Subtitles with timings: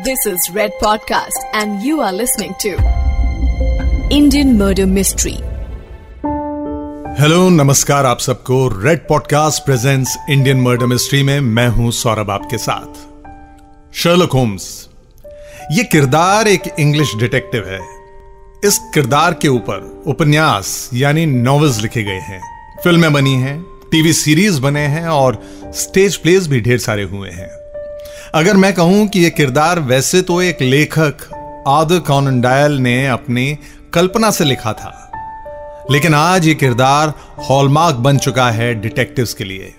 [0.00, 2.70] This is Red Podcast, and you are listening to
[4.10, 5.34] Indian Murder Mystery.
[7.18, 12.58] Hello नमस्कार आप सबको Red podcast presents Indian murder mystery में मैं हूँ सौरभ आपके
[12.58, 13.04] साथ
[14.02, 14.68] शर्लक होम्स
[15.72, 17.80] ये किरदार एक इंग्लिश डिटेक्टिव है
[18.64, 22.40] इस किरदार के ऊपर उपन्यास यानी नॉवेल्स लिखे गए हैं
[22.84, 25.42] फ़िल्में बनी हैं टीवी सीरीज़ बने हैं और
[25.74, 27.61] स्टेज प्लेस भी ढेर सारे हुए हैं
[28.34, 31.24] अगर मैं कहूँ कि यह किरदार वैसे तो एक लेखक
[31.68, 33.58] आदर कॉनन डायल ने अपनी
[33.94, 35.12] कल्पना से लिखा था,
[35.90, 37.12] लेकिन आज ये किरदार
[37.50, 39.74] हॉलमार्क बन चुका है डिटेक्टिव्स के लिए।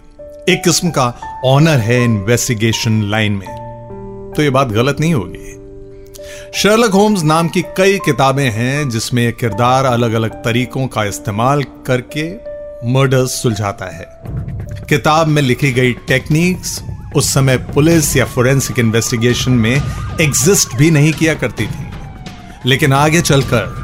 [0.49, 1.07] एक किस्म का
[1.45, 7.61] ऑनर है इन्वेस्टिगेशन लाइन में। तो ये बात गलत नहीं होगी। शर्लक होम्स नाम की
[7.77, 12.31] कई किताबें हैं जिसमें यह किरदार अलग अलग तरीकों का इस्तेमाल करके
[12.93, 14.07] मर्डर्स सुलझाता है।
[14.89, 16.81] किताब में लिखी गई टेक्निक्स
[17.15, 19.81] उस समय पुलिस या फोरेंसिक इन्वेस्टिगेशन में
[20.21, 21.89] एग्जिस्ट भी नहीं किया करती थी।
[22.65, 23.83] लेकिन आगे चलकर,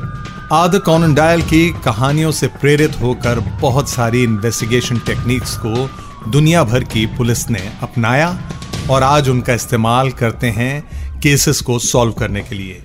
[0.51, 5.89] आद कॉनन डायल की कहानियों से प्रेरित होकर बहुत सारी इन्वेस्टिगेशन टेक्निक्स को
[6.31, 8.41] दुनिया भर की पुलिस ने अपनाया
[8.89, 12.83] और आज उनका इस्तेमाल करते हैं केसेस को सॉल्व करने के लिए।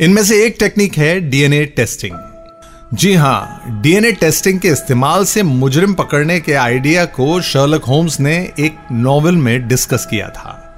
[0.00, 2.27] इनमें से एक टेक्निक है डीएनए टेस्टिंग।
[2.94, 8.52] जी हाँ डीएनए टेस्टिंग के इस्तेमाल से मुजरिम पकड़ने के आइडिया को शर्लक होम्स ने
[8.58, 10.74] एक नॉवल में डिस्कस किया था।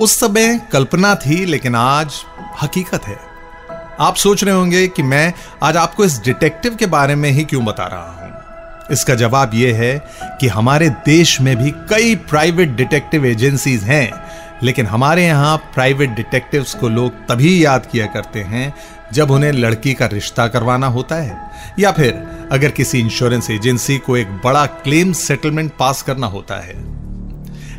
[0.00, 2.14] उस समय कल्पना थी, लेकिन आज
[2.62, 3.18] हकीकत है।
[4.00, 7.64] आप सोच रहे होंगे कि मैं आज आपको इस डिटेक्टिव के बारे में ही क्यों
[7.64, 8.32] बता रहा हूँ?
[8.90, 10.08] इसका जवाब यह है
[10.40, 14.21] कि हमारे देश में भी कई प्राइवेट डिटेक्टिव एजेंसीज हैं
[14.62, 18.74] लेकिन हमारे यहाँ प्राइवेट डिटेक्टिव्स को लोग तभी याद किया करते हैं
[19.12, 24.16] जब उन्हें लड़की का रिश्ता करवाना होता है। या फिर अगर किसी इंश्योरेंस एजेंसी को
[24.16, 26.74] एक बड़ा क्लेम सेटलमेंट पास करना होता है।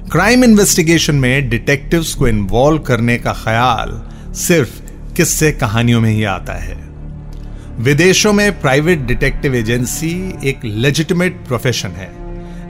[0.09, 4.02] क्राइम इन्वेस्टिगेशन में डिटेक्टिव्स को इन्वॉल्व करने का ख्याल
[4.34, 4.81] सिर्फ़
[5.14, 6.76] किस्से कहानियों में ही आता है।
[7.80, 12.23] विदेशों में प्राइवेट डिटेक्टिव एजेंसी एक लेजिटिमेट प्रोफेशन है।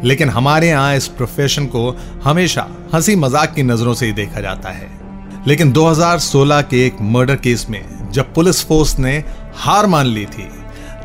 [0.03, 4.69] लेकिन हमारे यहाँ इस प्रोफेशन को हमेशा हँसी मज़ाक की नज़रों से ही देखा जाता
[4.69, 4.89] है।
[5.47, 9.23] लेकिन 2016 के एक मर्डर केस में जब पुलिस फोर्स ने
[9.55, 10.49] हार मान ली थी,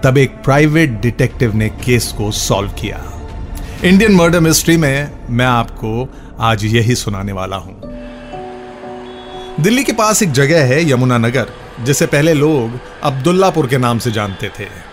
[0.05, 3.05] तब एक प्राइवेट डिटेक्टिव ने केस को सॉल्व किया।
[3.85, 6.09] इंडियन मर्डर मिस्ट्री में मैं आपको
[6.41, 7.81] आज यही सुनाने वाला हूँ।
[9.61, 11.49] दिल्ली के पास एक जगह है यमुना नगर
[11.85, 14.88] जिसे पहले लोग अब्दुल्लापुर के नाम से जानते थे।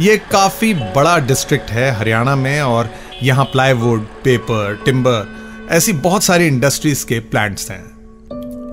[0.00, 2.90] यह काफ़ी बड़ा डिस्ट्रिक्ट है हरियाणा में और
[3.22, 5.36] यहाँ प्लाईवुड पेपर टिम्बर
[5.70, 7.84] ऐसी बहुत सारी इंडस्ट्रीज़ के प्लांट्स हैं।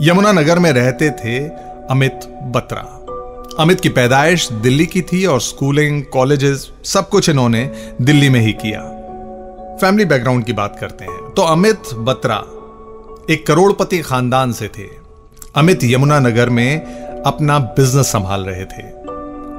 [0.02, 1.40] यमुना नगर में रहते थे
[1.90, 3.00] अमित बत्रा।
[3.60, 8.54] अमित की पैदाइश दिल्ली की थी और स्कूलिंग कॉलेजेस सब कुछ इन्होंने दिल्ली में ही
[8.54, 8.80] किया।
[9.82, 12.38] फैमिली बैकग्राउंड की बात करते हैं। तो अमित बत्रा
[13.34, 14.86] एक करोड़पति खानदान से थे।
[15.56, 16.82] अमित यमुना नगर में
[17.24, 19.03] अपना बिज़नेस संभाल रहे थे।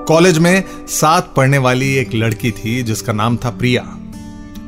[0.09, 3.83] कॉलेज में साथ पढ़ने वाली एक लड़की थी, जिसका नाम था प्रिया।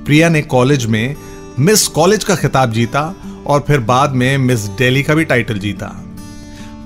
[0.06, 1.16] प्रिया ने कॉलेज में
[1.58, 3.14] मिस कॉलेज का खिताब जीता
[3.47, 5.86] और फिर बाद में मिस दिल्ली का भी टाइटल जीता।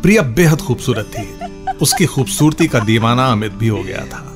[0.02, 1.50] प्रिया बेहद खूबसूरत थी।
[1.82, 4.34] उसकी खूबसूरती का दीवाना अमित भी हो गया था।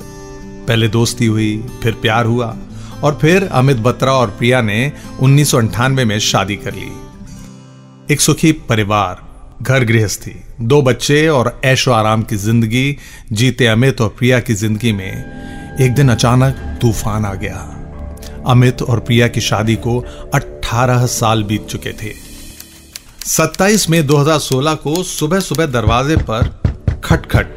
[0.67, 2.57] पहले दोस्ती हुई, फिर प्यार हुआ
[3.03, 6.91] और फिर अमित बत्रा और प्रिया ने उन्नीस में शादी कर ली।
[8.13, 9.24] एक सुखी परिवार
[9.61, 12.97] घर गृहस्थी दो बच्चे और ऐशो आराम की ज़िंदगी
[13.31, 17.55] जीते अमित और प्रिया की ज़िंदगी में एक दिन अचानक तूफ़ान आ गया।
[18.47, 19.97] अमित और प्रिया की शादी को
[20.35, 22.11] 18 साल बीत चुके थे।
[23.27, 26.49] 27 मई 2016 को सुबह सुबह दरवाजे पर
[27.03, 27.47] खटखट,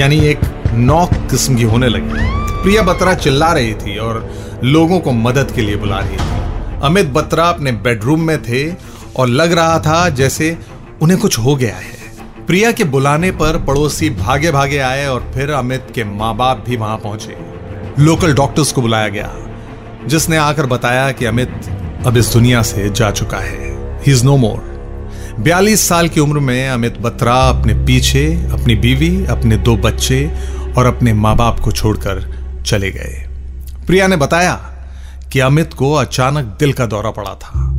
[0.00, 0.40] यानी एक
[0.74, 2.24] नॉक किस्म की होने लगी।
[2.62, 4.28] प्रिया बत्रा चिल्ला रही थी और
[4.64, 8.70] लोगों को मदद के लिए बुला रही थी। अमित बत्रा अपने बेडरूम में थे
[9.16, 10.56] और लग रहा था जैसे
[11.02, 15.50] उन्हें कुछ हो गया है। प्रिया के बुलाने पर पड़ोसी भागे भागे आए और फिर
[15.50, 17.36] अमित के माँ बाप भी वहाँ पहुँचे।
[17.98, 19.32] लोकल डॉक्टर्स को बुलाया गया,
[20.06, 21.52] जिसने आकर बताया कि अमित
[22.06, 26.38] अब इस दुनिया से जा चुका है। ही इज़ नो मोर बयालीस साल की उम्र
[26.38, 30.30] में अमित बत्रा अपने पीछे, अपनी बीवी, अपने दो बच्चे
[30.78, 33.24] और अपने माँ बाप को छोड़कर चले गए।
[33.86, 34.54] प्रिया ने बताया
[35.32, 37.72] कि अमित को अचानक दिल का दौरा पड़ा था।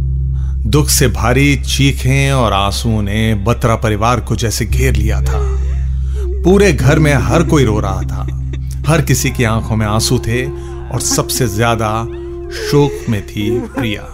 [0.67, 5.39] दुख से भारी चीखें और आंसुओं ने बत्रा परिवार को जैसे घेर लिया था।
[6.43, 8.27] पूरे घर में हर कोई रो रहा था।
[8.87, 11.91] हर किसी की आँखों में आँसू थे और सबसे ज़्यादा
[12.61, 14.07] शोक में थी प्रिया।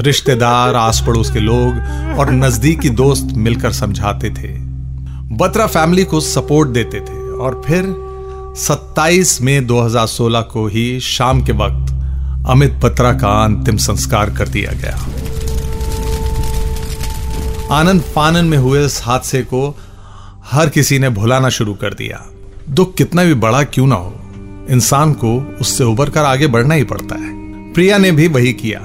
[0.00, 4.52] रिश्तेदार आस पड़ोस के लोग और नजदीकी दोस्त मिलकर समझाते थे।
[5.36, 7.94] बत्रा फैमिली को सपोर्ट देते थे और फिर
[8.58, 11.92] 27 मई 2016 को ही शाम के वक्त
[12.50, 14.98] अमित बत्रा का अंतिम संस्कार कर दिया गया।
[17.70, 19.76] आनंद फानन में हुए इस हादसे को
[20.44, 22.24] हर किसी ने भुलाना शुरू कर दिया।
[22.70, 24.14] दुख कितना भी बड़ा क्यों ना हो,
[24.70, 27.30] इंसान को उससे उबर कर आगे बढ़ना ही पड़ता है।
[27.72, 28.80] प्रिया ने भी वही किया।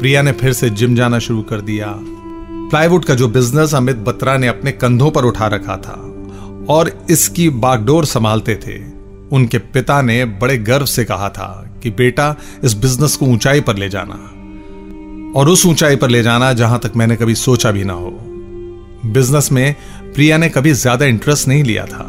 [0.00, 1.94] प्रिया ने फिर से जिम जाना शुरू कर दिया।
[2.70, 5.94] प्लाईवुड का जो बिज़नेस अमित बत्रा ने अपने कंधों पर उठा रखा था
[6.68, 8.78] और इसकी बागडोर संभालते थे,
[9.36, 13.76] उनके पिता ने बड़े गर्व से कहा था कि बेटा, इस बिज़नेस को ऊंचाई पर
[13.76, 14.37] ले जाना।
[15.38, 18.10] और उस ऊंचाई पर ले जाना जहाँ तक मैंने कभी सोचा भी ना हो।
[19.06, 19.74] बिज़नेस में
[20.14, 22.06] प्रिया ने कभी ज़्यादा इंटरेस्ट नहीं लिया था।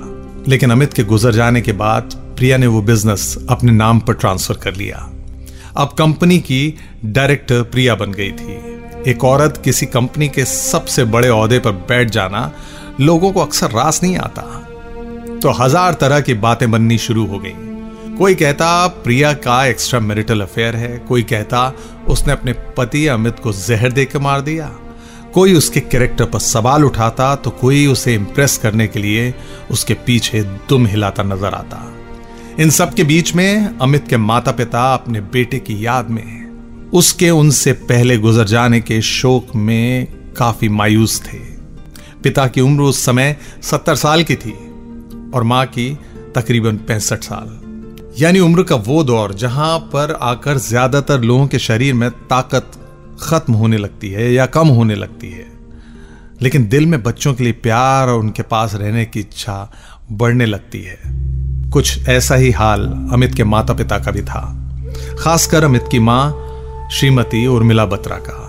[0.48, 4.58] लेकिन अमित के गुजर जाने के बाद प्रिया ने वो बिज़नेस अपने नाम पर ट्रांसफ़र
[4.58, 4.98] कर लिया।
[5.78, 6.74] अब कंपनी की
[7.06, 12.10] डायरेक्टर प्रिया बन गई थी। एक औरत किसी कंपनी के सबसे बड़े औहदे पर बैठ
[12.10, 12.52] जाना
[13.02, 14.42] लोगों को अक्सर रास नहीं आता।
[15.44, 17.69] तो हज़ार तरह की बातें बननी शुरू हो गई।
[18.20, 21.74] कोई कहता, प्रिया का एक्स्ट्रा मैरिटल अफेयर है। कोई कहता,
[22.08, 24.68] उसने अपने पति अमित को जहर देकर मार दिया।
[25.34, 29.34] कोई उसके कैरेक्टर पर सवाल उठाता तो कोई उसे इंप्रेस करने के लिए
[29.72, 31.80] उसके पीछे दुम हिलाता नज़र आता।
[32.60, 37.30] इन सब के बीच में अमित के माता पिता अपने बेटे की याद में उसके
[37.30, 40.08] उनसे पहले गुजर जाने के शोक में
[40.38, 41.38] काफ़ी मायूस थे।
[42.24, 44.54] पिता की उम्र उस समय सत्तर साल की थी
[45.34, 45.90] और माँ की
[46.36, 47.69] तकरीबन पैंसठ साल।
[48.20, 52.72] यानी उम्र का वो दौर जहाँ पर आकर ज़्यादातर लोगों के शरीर में ताकत
[53.22, 55.46] खत्म होने लगती है या कम होने लगती है।
[56.42, 59.72] लेकिन दिल में बच्चों के लिए प्यार और उनके पास रहने की इच्छा
[60.12, 60.98] बढ़ने लगती है।
[61.72, 64.42] कुछ ऐसा ही हाल अमित के माता पिता का भी था।
[65.20, 68.46] खासकर अमित की माँ, श्रीमती उर्मिला बत्रा का।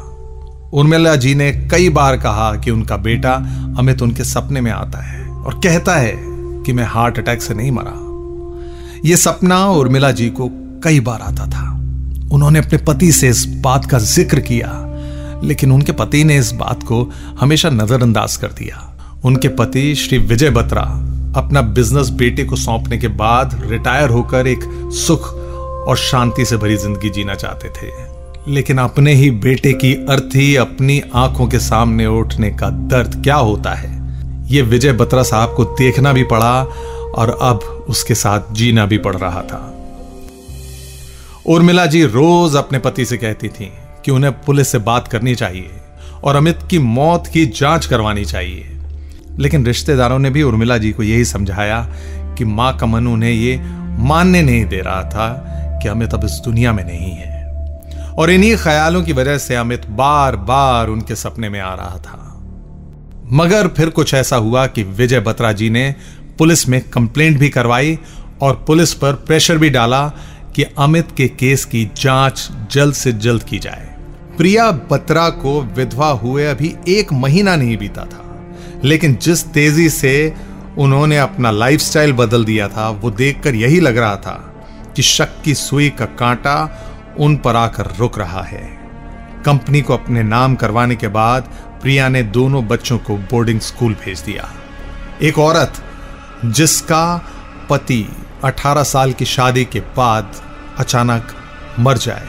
[0.79, 3.35] उर्मिला जी ने कई बार कहा कि उनका बेटा
[3.79, 6.15] अमित उनके सपने में आता है और कहता है
[6.65, 8.10] कि मैं हार्ट अटैक से नहीं मरा।
[9.05, 10.49] यह सपना उर्मिला जी को
[10.85, 11.69] कई बार आता था।
[12.33, 14.73] उन्होंने अपने पति से इस बात का ज़िक्र किया,
[15.45, 17.03] लेकिन उनके पति ने इस बात को
[17.41, 18.87] हमेशा नजरअंदाज कर दिया।
[19.25, 20.83] उनके पति श्री विजय बत्रा
[21.37, 24.65] अपना बिज़नेस बेटे को सौंपने के बाद रिटायर होकर एक
[24.97, 27.91] सुख और शांति से भरी ज़िंदगी जीना चाहते थे।
[28.53, 33.75] लेकिन अपने ही बेटे की अर्थी अपनी आँखों के सामने उठने का दर्द क्या होता
[33.75, 33.99] है?
[34.51, 36.63] ये विजय बत्रा साहब को देखना भी पड़ा
[37.15, 39.77] और अब उसके साथ जीना भी पड़ रहा था।
[41.47, 43.73] उर्मिला जी रोज अपने पति से कहती थी
[44.05, 45.71] कि उन्हें पुलिस से बात करनी चाहिए
[46.25, 48.77] और अमित की मौत की जाँच करवानी चाहिए।
[49.39, 51.89] लेकिन रिश्तेदारों ने भी उर्मिला जी को यही समझाया
[52.39, 53.61] कि माँ का मन उन्हें ये
[53.99, 55.47] मानने नहीं दे रहा था
[55.83, 57.41] कि अमित अब इस दुनिया में नहीं है।
[58.19, 62.41] और इन्हीं ख्यालों की वजह से अमित बार बार उनके सपने में आ रहा था।
[63.33, 65.95] मगर फिर कुछ ऐसा हुआ कि विजय बत्रा जी ने
[66.41, 67.99] पुलिस में कंप्लेंट भी करवाई
[68.43, 70.07] और पुलिस पर प्रेशर भी डाला
[70.55, 73.89] कि अमित के केस की जाँच जल्द से जल्द की जाए।
[74.37, 78.25] प्रिया बत्रा को विधवा हुए अभी एक महीना नहीं बीता था,
[78.85, 80.13] लेकिन जिस तेज़ी से
[80.79, 84.55] उन्होंने अपना लाइफस्टाइल बदल दिया था, वो देखकर यही लग रहा था
[84.97, 86.57] कि शक की सुई का कांटा
[87.19, 88.63] उन पर आकर रुक रहा है।
[89.47, 91.53] कंपनी को अपने नाम करवाने के बाद
[91.83, 94.51] प्रिया ने दोनों बच्चों को बोर्डिंग स्कूल भेज दिया।
[95.23, 95.83] एक औरत
[96.45, 97.27] जिसका
[97.71, 100.33] पति 18 साल की शादी के बाद
[100.79, 101.29] अचानक
[101.79, 102.27] मर जाए।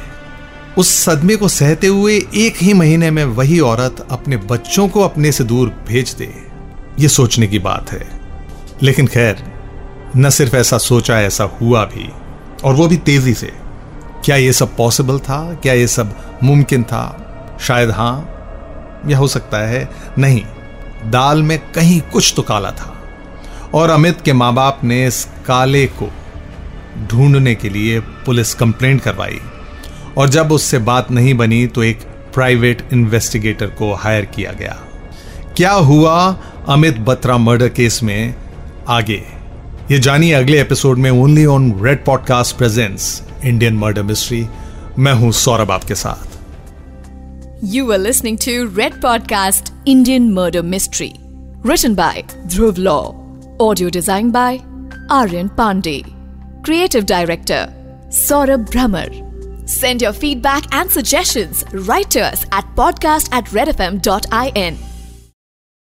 [0.77, 5.31] उस सदमे को सहते हुए एक ही महीने में वही औरत अपने बच्चों को अपने
[5.31, 6.47] से दूर भेज दे।
[6.99, 8.21] ये सोचने की बात है।
[8.83, 9.53] लेकिन खैर,
[10.17, 12.09] न सिर्फ़ ऐसा सोचा, ऐसा हुआ भी।
[12.63, 13.53] और वो भी तेज़ी से।
[14.25, 15.53] क्या ये सब पॉसिबल था?
[15.53, 17.27] क्या ये सब मुमकिन था?
[17.61, 18.37] शायद हाँ,
[19.07, 20.41] या हो सकता है नहीं।
[21.05, 22.90] दाल में कहीं कुछ तो काला था।
[23.73, 26.09] और अमित के माँ बाप ने इस काले को
[27.07, 29.39] ढूँढने के लिए पुलिस कंप्लेंट करवाई।
[30.17, 31.99] और जब उससे बात नहीं बनी तो एक
[32.33, 34.79] प्राइवेट इन्वेस्टिगेटर को हायर किया गया।
[35.57, 38.35] क्या हुआ अमित बत्रा मर्डर केस में
[38.87, 39.23] आगे?
[39.91, 44.47] ये जानिए अगले एपिसोड में only on Red podcast presents Indian murder mystery
[44.99, 46.39] मैं हूँ सौरभ आपके साथ।
[47.63, 51.13] You are listening to Red podcast Indian murder mystery
[51.65, 53.20] Written by Dhruv Law.
[53.61, 54.59] Audio designed by
[55.11, 56.01] Aryan Pandey.
[56.63, 57.71] Creative Director
[58.07, 59.69] Saurabh Brahmer.
[59.69, 64.90] Send your feedback and suggestions right to us at podcast at redfm.in.